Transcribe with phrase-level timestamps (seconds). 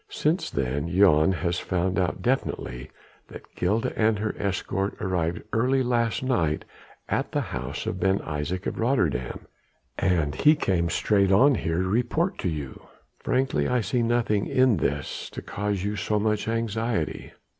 [0.09, 2.89] Since then Jan has found out definitely
[3.27, 6.65] that Gilda and her escort arrived early last night
[7.07, 9.45] at the house of Ben Isaje of Rotterdam,
[9.99, 12.87] and he came straight on here to report to you.
[13.19, 17.33] Frankly I see nothing in all this to cause you so much anxiety."